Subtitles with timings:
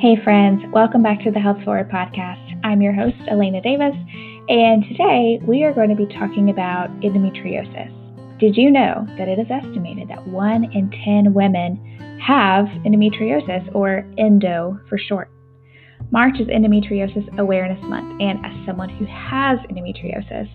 [0.00, 2.58] Hey, friends, welcome back to the Health Forward podcast.
[2.64, 3.92] I'm your host, Elena Davis,
[4.48, 8.38] and today we are going to be talking about endometriosis.
[8.40, 14.10] Did you know that it is estimated that 1 in 10 women have endometriosis, or
[14.16, 15.30] endo for short?
[16.10, 20.48] March is Endometriosis Awareness Month, and as someone who has endometriosis,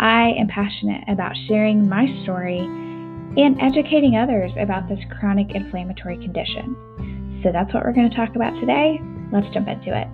[0.00, 7.19] I am passionate about sharing my story and educating others about this chronic inflammatory condition.
[7.42, 9.00] So that's what we're going to talk about today.
[9.32, 10.08] Let's jump into it.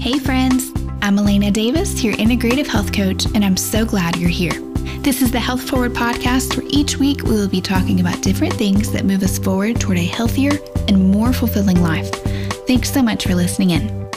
[0.00, 0.72] Hey, friends.
[1.00, 4.52] I'm Elena Davis, your integrative health coach, and I'm so glad you're here.
[5.00, 8.54] This is the Health Forward podcast, where each week we will be talking about different
[8.54, 10.52] things that move us forward toward a healthier
[10.88, 12.10] and more fulfilling life.
[12.66, 14.07] Thanks so much for listening in.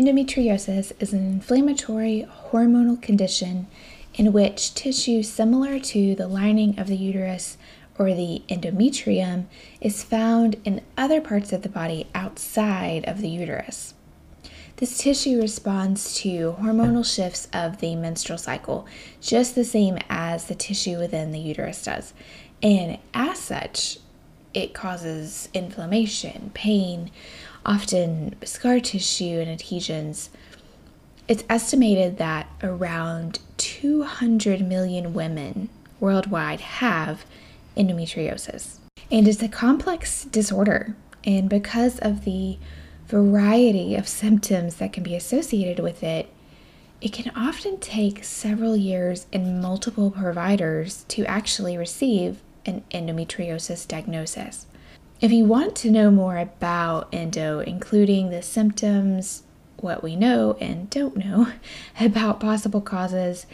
[0.00, 3.66] Endometriosis is an inflammatory hormonal condition
[4.14, 7.58] in which tissue similar to the lining of the uterus
[7.98, 9.44] or the endometrium
[9.78, 13.92] is found in other parts of the body outside of the uterus.
[14.76, 18.86] This tissue responds to hormonal shifts of the menstrual cycle,
[19.20, 22.14] just the same as the tissue within the uterus does.
[22.62, 23.98] And as such,
[24.54, 27.10] it causes inflammation, pain,
[27.70, 30.28] often scar tissue and adhesions.
[31.28, 35.68] It's estimated that around 200 million women
[36.00, 37.24] worldwide have
[37.76, 38.78] endometriosis.
[39.08, 40.96] And it's a complex disorder.
[41.24, 42.58] And because of the
[43.06, 46.28] variety of symptoms that can be associated with it,
[47.00, 54.66] it can often take several years and multiple providers to actually receive an endometriosis diagnosis.
[55.20, 59.42] If you want to know more about endo, including the symptoms,
[59.76, 61.52] what we know and don't know
[62.00, 63.44] about possible causes,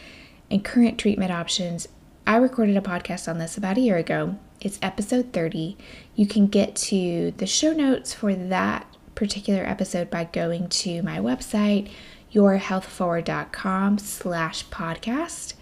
[0.49, 1.89] and current treatment options,
[2.25, 4.37] I recorded a podcast on this about a year ago.
[4.61, 5.75] It's episode 30.
[6.15, 11.19] You can get to the show notes for that particular episode by going to my
[11.19, 11.89] website,
[12.31, 15.53] yourhealthforward.com slash podcast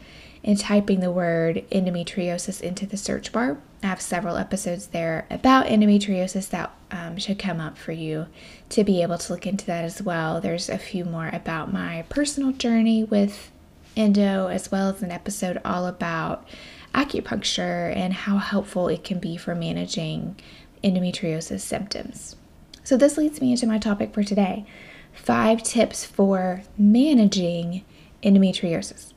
[0.46, 3.58] and typing the word endometriosis into the search bar.
[3.82, 8.28] I have several episodes there about endometriosis that um, should come up for you
[8.70, 10.40] to be able to look into that as well.
[10.40, 13.52] There's a few more about my personal journey with
[13.98, 16.48] endo, as well as an episode all about
[16.94, 20.36] acupuncture and how helpful it can be for managing
[20.84, 22.36] endometriosis symptoms.
[22.84, 24.66] So, this leads me into my topic for today
[25.12, 27.84] five tips for managing
[28.22, 29.15] endometriosis.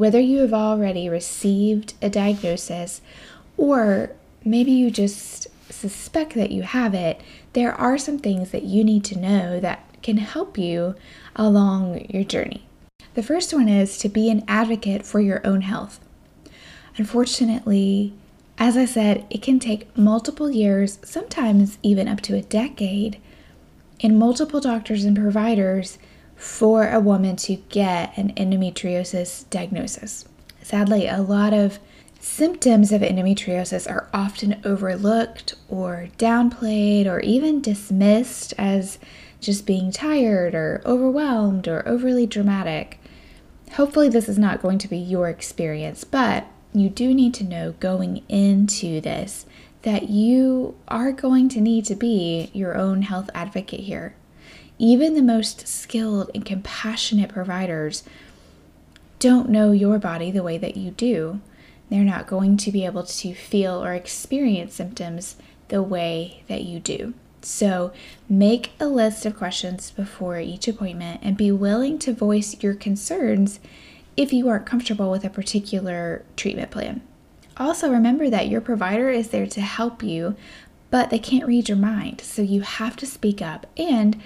[0.00, 3.02] Whether you have already received a diagnosis
[3.58, 4.12] or
[4.42, 7.20] maybe you just suspect that you have it,
[7.52, 10.94] there are some things that you need to know that can help you
[11.36, 12.64] along your journey.
[13.12, 16.00] The first one is to be an advocate for your own health.
[16.96, 18.14] Unfortunately,
[18.56, 23.20] as I said, it can take multiple years, sometimes even up to a decade,
[24.02, 25.98] and multiple doctors and providers
[26.40, 30.24] for a woman to get an endometriosis diagnosis.
[30.62, 31.78] Sadly, a lot of
[32.18, 38.98] symptoms of endometriosis are often overlooked or downplayed or even dismissed as
[39.42, 42.98] just being tired or overwhelmed or overly dramatic.
[43.72, 47.72] Hopefully, this is not going to be your experience, but you do need to know
[47.80, 49.44] going into this
[49.82, 54.14] that you are going to need to be your own health advocate here.
[54.82, 58.02] Even the most skilled and compassionate providers
[59.18, 61.42] don't know your body the way that you do.
[61.90, 65.36] They're not going to be able to feel or experience symptoms
[65.68, 67.12] the way that you do.
[67.42, 67.92] So,
[68.26, 73.60] make a list of questions before each appointment and be willing to voice your concerns
[74.16, 77.02] if you aren't comfortable with a particular treatment plan.
[77.58, 80.36] Also, remember that your provider is there to help you,
[80.90, 84.18] but they can't read your mind, so you have to speak up and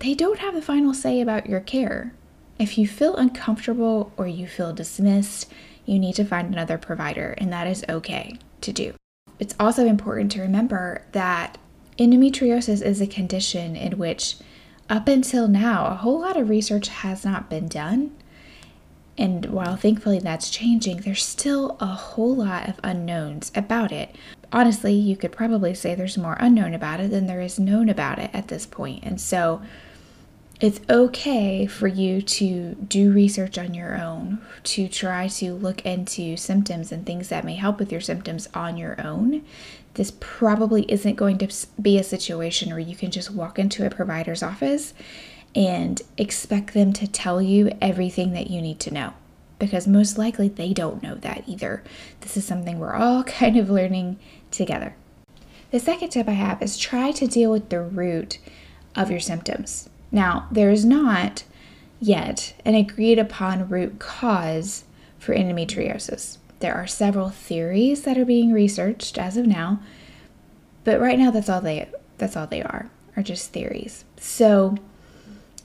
[0.00, 2.12] they don't have the final say about your care.
[2.58, 5.50] If you feel uncomfortable or you feel dismissed,
[5.84, 8.94] you need to find another provider, and that is okay to do.
[9.38, 11.58] It's also important to remember that
[11.98, 14.36] endometriosis is a condition in which,
[14.88, 18.16] up until now, a whole lot of research has not been done.
[19.18, 24.14] And while thankfully that's changing, there's still a whole lot of unknowns about it.
[24.52, 28.18] Honestly, you could probably say there's more unknown about it than there is known about
[28.18, 29.04] it at this point.
[29.04, 29.62] And so,
[30.60, 36.36] it's okay for you to do research on your own, to try to look into
[36.36, 39.44] symptoms and things that may help with your symptoms on your own.
[39.94, 43.90] This probably isn't going to be a situation where you can just walk into a
[43.90, 44.94] provider's office
[45.54, 49.12] and expect them to tell you everything that you need to know
[49.58, 51.82] because most likely they don't know that either.
[52.20, 54.18] This is something we're all kind of learning
[54.50, 54.96] together.
[55.70, 58.38] The second tip I have is try to deal with the root
[58.94, 59.88] of your symptoms.
[60.10, 61.44] Now, there is not
[62.00, 64.84] yet an agreed upon root cause
[65.18, 66.38] for endometriosis.
[66.60, 69.80] There are several theories that are being researched as of now,
[70.84, 71.88] but right now that's all they
[72.18, 74.04] that's all they are, are just theories.
[74.16, 74.76] So,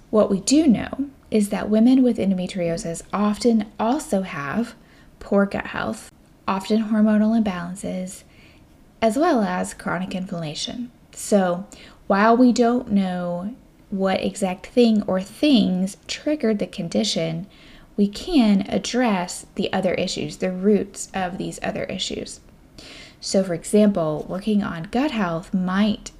[0.09, 4.75] what we do know is that women with endometriosis often also have
[5.19, 6.11] poor gut health,
[6.45, 8.23] often hormonal imbalances,
[9.01, 10.91] as well as chronic inflammation.
[11.13, 11.65] So,
[12.07, 13.55] while we don't know
[13.91, 17.47] what exact thing or things triggered the condition,
[17.97, 22.39] we can address the other issues, the roots of these other issues.
[23.19, 26.11] So, for example, working on gut health might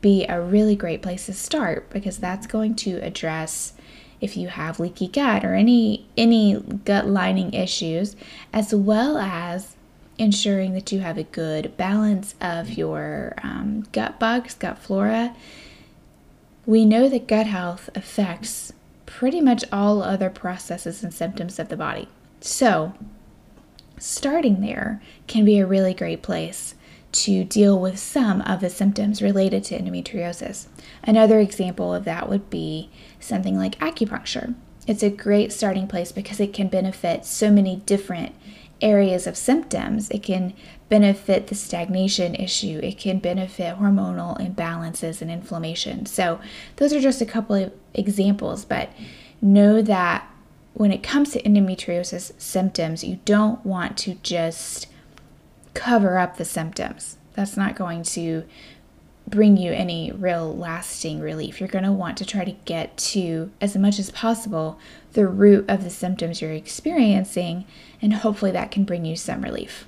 [0.00, 3.74] be a really great place to start because that's going to address
[4.20, 8.16] if you have leaky gut or any any gut lining issues
[8.52, 9.76] as well as
[10.18, 15.34] ensuring that you have a good balance of your um, gut bugs gut flora
[16.66, 18.72] we know that gut health affects
[19.06, 22.08] pretty much all other processes and symptoms of the body
[22.40, 22.94] so
[23.98, 26.74] starting there can be a really great place
[27.12, 30.66] to deal with some of the symptoms related to endometriosis.
[31.02, 34.54] Another example of that would be something like acupuncture.
[34.86, 38.34] It's a great starting place because it can benefit so many different
[38.80, 40.10] areas of symptoms.
[40.10, 40.54] It can
[40.88, 46.06] benefit the stagnation issue, it can benefit hormonal imbalances and inflammation.
[46.06, 46.40] So,
[46.76, 48.90] those are just a couple of examples, but
[49.40, 50.28] know that
[50.74, 54.86] when it comes to endometriosis symptoms, you don't want to just
[55.74, 57.18] cover up the symptoms.
[57.34, 58.44] That's not going to
[59.30, 61.60] bring you any real lasting relief.
[61.60, 64.78] You're going to want to try to get to, as much as possible,
[65.12, 67.64] the root of the symptoms you're experiencing,
[68.02, 69.86] and hopefully that can bring you some relief.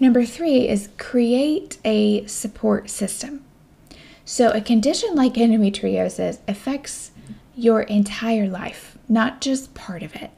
[0.00, 3.44] Number three is create a support system.
[4.24, 7.10] So, a condition like endometriosis affects
[7.54, 10.30] your entire life, not just part of it.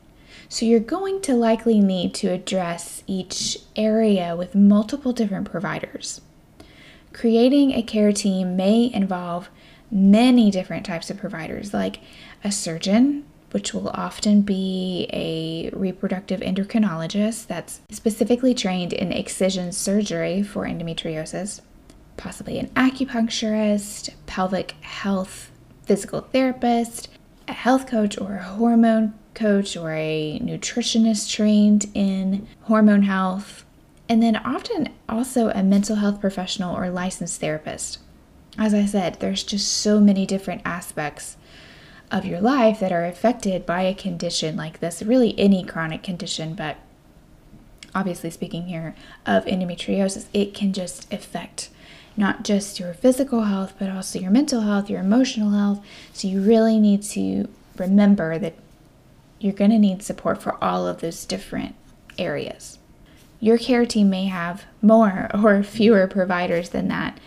[0.48, 6.20] So you're going to likely need to address each area with multiple different providers.
[7.16, 9.48] Creating a care team may involve
[9.90, 12.00] many different types of providers, like
[12.44, 20.42] a surgeon, which will often be a reproductive endocrinologist that's specifically trained in excision surgery
[20.42, 21.62] for endometriosis,
[22.18, 25.50] possibly an acupuncturist, pelvic health
[25.84, 27.08] physical therapist,
[27.48, 33.65] a health coach, or a hormone coach or a nutritionist trained in hormone health,
[34.08, 37.98] and then often also a mental health professional or licensed therapist.
[38.58, 41.36] As I said, there's just so many different aspects
[42.10, 46.54] of your life that are affected by a condition like this, really any chronic condition,
[46.54, 46.76] but
[47.94, 48.94] obviously speaking here
[49.26, 51.70] of endometriosis, it can just affect
[52.16, 55.84] not just your physical health, but also your mental health, your emotional health.
[56.12, 58.54] So you really need to remember that
[59.38, 61.74] you're going to need support for all of those different
[62.18, 62.78] areas.
[63.40, 67.18] Your care team may have more or fewer providers than that,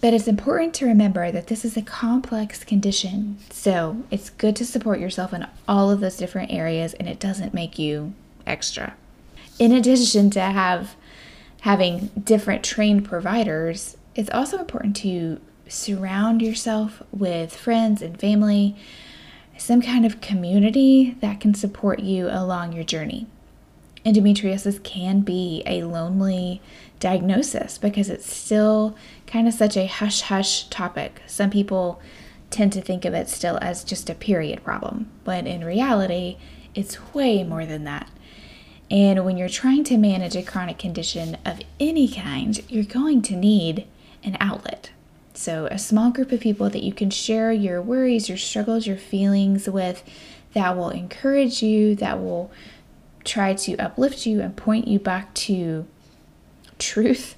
[0.00, 3.38] but it's important to remember that this is a complex condition.
[3.50, 7.54] So it's good to support yourself in all of those different areas and it doesn't
[7.54, 8.14] make you
[8.46, 8.94] extra.
[9.58, 10.94] In addition to have
[11.62, 18.76] having different trained providers, it's also important to surround yourself with friends and family
[19.58, 23.26] some kind of community that can support you along your journey.
[24.06, 26.62] Endometriosis can be a lonely
[27.00, 28.96] diagnosis because it's still
[29.26, 31.20] kind of such a hush hush topic.
[31.26, 32.00] Some people
[32.48, 36.36] tend to think of it still as just a period problem, but in reality,
[36.72, 38.08] it's way more than that.
[38.88, 43.34] And when you're trying to manage a chronic condition of any kind, you're going to
[43.34, 43.88] need
[44.22, 44.90] an outlet.
[45.34, 48.96] So, a small group of people that you can share your worries, your struggles, your
[48.96, 50.04] feelings with
[50.54, 52.50] that will encourage you, that will
[53.26, 55.86] try to uplift you and point you back to
[56.78, 57.36] truth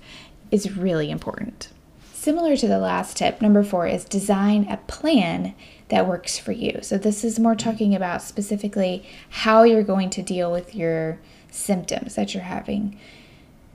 [0.50, 1.68] is really important.
[2.12, 5.54] Similar to the last tip, number four is design a plan
[5.88, 6.80] that works for you.
[6.82, 11.18] So, this is more talking about specifically how you're going to deal with your
[11.50, 12.98] symptoms that you're having.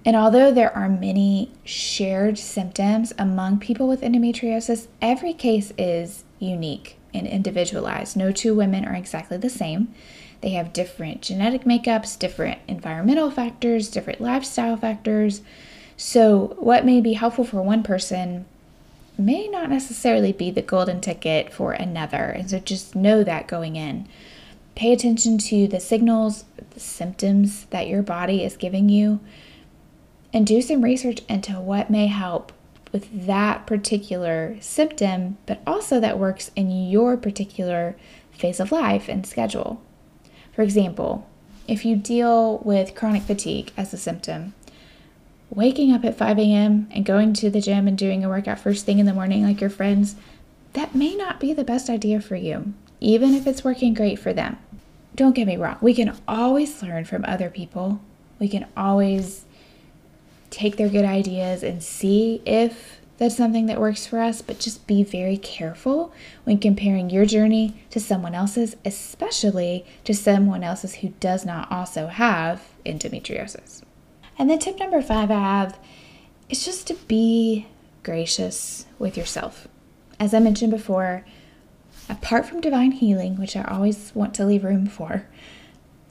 [0.06, 6.98] And although there are many shared symptoms among people with endometriosis, every case is unique
[7.14, 8.18] and individualized.
[8.18, 9.94] No two women are exactly the same.
[10.44, 15.42] They have different genetic makeups, different environmental factors, different lifestyle factors.
[15.96, 18.44] So, what may be helpful for one person
[19.18, 22.18] may not necessarily be the golden ticket for another.
[22.18, 24.06] And so just know that going in.
[24.76, 29.22] Pay attention to the signals, the symptoms that your body is giving you,
[30.34, 32.52] and do some research into what may help
[32.92, 37.96] with that particular symptom, but also that works in your particular
[38.32, 39.82] phase of life and schedule.
[40.54, 41.28] For example,
[41.68, 44.54] if you deal with chronic fatigue as a symptom,
[45.50, 46.88] waking up at 5 a.m.
[46.92, 49.62] and going to the gym and doing a workout first thing in the morning like
[49.62, 50.16] your friends,
[50.74, 54.34] that may not be the best idea for you, even if it's working great for
[54.34, 54.58] them.
[55.16, 58.02] Don't get me wrong, we can always learn from other people.
[58.40, 59.46] We can always
[60.50, 64.86] take their good ideas and see if that's something that works for us, but just
[64.86, 66.14] be very careful
[66.44, 72.08] when comparing your journey to someone else's, especially to someone else's who does not also
[72.08, 73.82] have endometriosis.
[74.38, 75.80] And then tip number five I have
[76.50, 77.68] is just to be
[78.04, 79.70] gracious with yourself.
[80.20, 81.26] As I mentioned before,
[82.10, 85.26] apart from divine healing, which I always want to leave room for,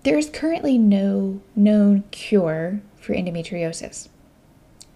[0.05, 4.09] there is currently no known cure for endometriosis.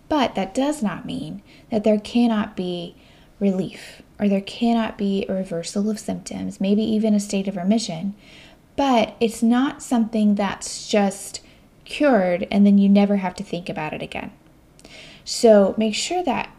[0.08, 2.94] But that does not mean that there cannot be
[3.40, 8.14] relief or there cannot be a reversal of symptoms, maybe even a state of remission.
[8.76, 11.40] But it's not something that's just
[11.84, 14.32] cured and then you never have to think about it again.
[15.24, 16.50] So make sure that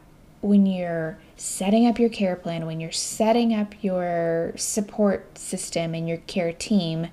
[0.41, 6.07] when you're setting up your care plan, when you're setting up your support system and
[6.07, 7.07] your care team,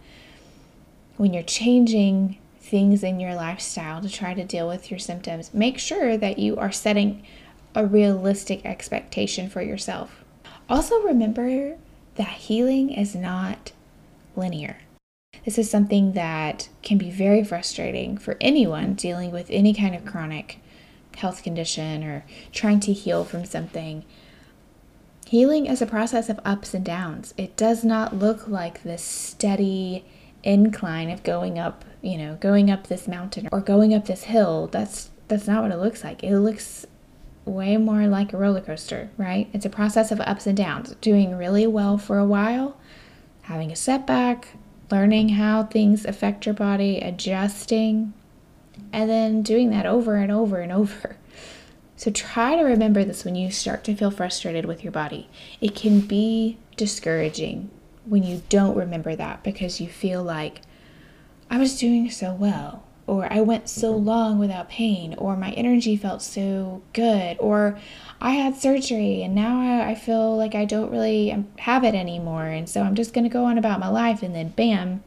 [1.17, 2.39] when you're changing
[2.75, 6.57] things in your lifestyle to try to deal with your symptoms, make sure that you
[6.57, 7.23] are setting
[7.73, 10.25] a realistic expectation for yourself.
[10.69, 11.77] Also, remember
[12.17, 13.71] that healing is not
[14.35, 14.79] linear.
[15.45, 20.05] This is something that can be very frustrating for anyone dealing with any kind of
[20.05, 20.59] chronic
[21.19, 24.05] health condition or trying to heal from something.
[25.29, 27.35] Healing is a process of ups and downs.
[27.37, 30.05] It does not look like this steady
[30.45, 34.69] incline of going up, you know, going up this mountain or going up this hill.
[34.69, 36.23] That's that's not what it looks like.
[36.23, 36.87] It looks
[37.45, 39.49] way more like a roller coaster, right?
[39.53, 40.95] It's a process of ups and downs.
[41.01, 42.77] Doing really well for a while,
[43.43, 44.49] having a setback,
[44.91, 48.13] learning how things affect your body, adjusting,
[48.93, 51.17] and then doing that over and over and over.
[51.97, 55.31] So try to remember this when you start to feel frustrated with your body.
[55.61, 57.71] It can be discouraging
[58.07, 60.61] when you don't remember that because you feel like
[61.51, 65.97] I was doing so well, or I went so long without pain, or my energy
[65.97, 67.79] felt so good, or
[68.21, 71.95] I had surgery and now I, I feel like I don't really um, have it
[71.95, 72.47] anymore.
[72.47, 74.23] And so I'm just going to go on about my life.
[74.23, 75.05] And then, bam,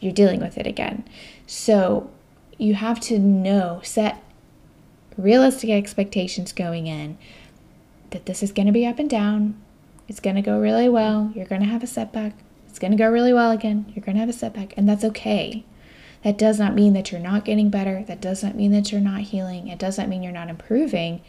[0.00, 1.04] you're dealing with it again.
[1.46, 2.10] So
[2.58, 4.22] you have to know, set
[5.16, 7.18] realistic expectations going in
[8.10, 9.54] that this is going to be up and down.
[10.12, 11.32] It's going to go really well.
[11.34, 12.34] You're going to have a setback.
[12.68, 13.92] It's going to go really well again.
[13.94, 14.74] You're going to have a setback.
[14.76, 15.64] And that's okay.
[16.22, 18.04] That does not mean that you're not getting better.
[18.06, 19.66] That does not mean that you're not healing.
[19.66, 21.22] It doesn't mean you're not improving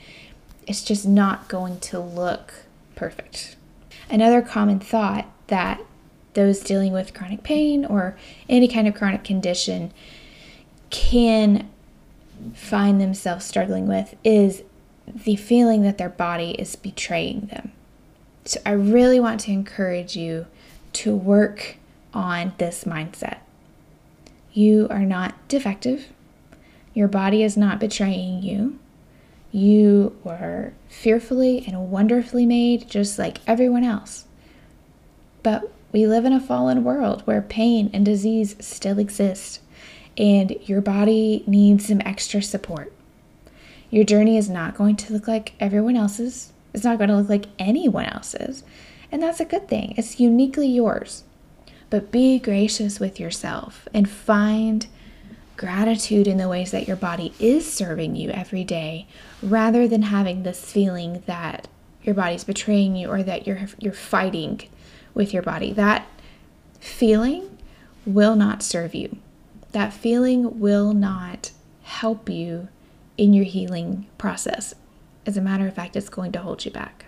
[0.68, 2.54] it's just not going to look
[2.96, 3.56] perfect.
[4.10, 5.82] Another common thought that
[6.34, 8.18] those dealing with chronic pain or
[8.50, 9.92] any kind of chronic condition
[10.90, 11.70] can
[12.54, 14.64] find themselves struggling with is
[15.08, 17.72] the feeling that their body is betraying them.
[18.46, 20.48] So, I really want to encourage you
[20.94, 21.78] to work
[22.14, 23.38] on this mindset.
[24.52, 26.08] You are not defective,
[26.94, 28.80] your body is not betraying you.
[29.52, 34.26] You were fearfully and wonderfully made, just like everyone else.
[35.42, 39.60] But we live in a fallen world where pain and disease still exist,
[40.18, 42.94] and your body needs some extra support.
[43.90, 47.30] Your journey is not going to look like everyone else's, it's not going to look
[47.30, 48.64] like anyone else's,
[49.12, 49.94] and that's a good thing.
[49.98, 51.24] It's uniquely yours.
[51.90, 54.88] But be gracious with yourself and find
[55.56, 59.08] gratitude in the ways that your body is serving you every day
[59.42, 61.68] rather than having this feeling that
[62.02, 64.60] your body's betraying you or that you're you're fighting
[65.14, 66.08] with your body that
[66.80, 67.58] feeling
[68.06, 69.16] will not serve you
[69.72, 71.52] that feeling will not
[71.84, 72.68] help you
[73.18, 74.74] in your healing process
[75.26, 77.06] as a matter of fact it's going to hold you back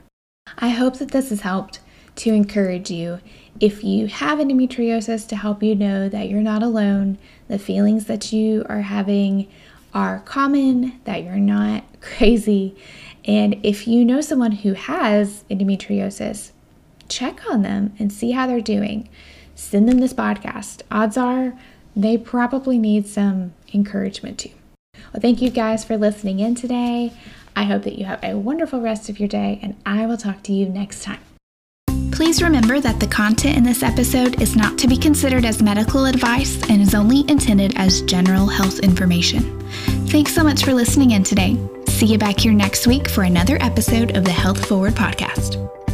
[0.58, 1.80] i hope that this has helped
[2.16, 3.20] to encourage you
[3.60, 7.18] if you have endometriosis to help you know that you're not alone,
[7.48, 9.48] the feelings that you are having
[9.94, 12.76] are common, that you're not crazy.
[13.24, 16.52] And if you know someone who has endometriosis,
[17.08, 19.08] check on them and see how they're doing.
[19.56, 20.82] Send them this podcast.
[20.92, 21.58] Odds are
[21.96, 24.52] they probably need some encouragement too.
[25.14, 27.14] Well, thank you guys for listening in today.
[27.56, 30.44] I hope that you have a wonderful rest of your day, and I will talk
[30.44, 31.20] to you next time.
[32.12, 36.06] Please remember that the content in this episode is not to be considered as medical
[36.06, 39.60] advice and is only intended as general health information.
[40.08, 41.58] Thanks so much for listening in today.
[41.88, 45.85] See you back here next week for another episode of the Health Forward Podcast.